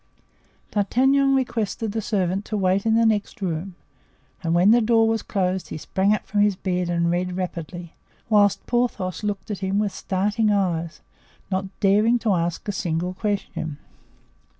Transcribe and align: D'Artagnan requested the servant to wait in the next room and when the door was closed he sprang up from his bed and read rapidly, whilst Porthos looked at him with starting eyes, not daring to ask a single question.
D'Artagnan 0.71 1.35
requested 1.35 1.91
the 1.91 2.01
servant 2.01 2.43
to 2.45 2.57
wait 2.57 2.87
in 2.87 2.95
the 2.95 3.05
next 3.05 3.39
room 3.39 3.75
and 4.41 4.55
when 4.55 4.71
the 4.71 4.81
door 4.81 5.07
was 5.07 5.21
closed 5.21 5.67
he 5.69 5.77
sprang 5.77 6.11
up 6.11 6.25
from 6.25 6.41
his 6.41 6.55
bed 6.55 6.89
and 6.89 7.11
read 7.11 7.37
rapidly, 7.37 7.93
whilst 8.27 8.65
Porthos 8.65 9.23
looked 9.23 9.51
at 9.51 9.59
him 9.59 9.77
with 9.77 9.91
starting 9.93 10.49
eyes, 10.49 11.01
not 11.51 11.65
daring 11.81 12.17
to 12.17 12.33
ask 12.33 12.67
a 12.67 12.71
single 12.71 13.13
question. 13.13 13.77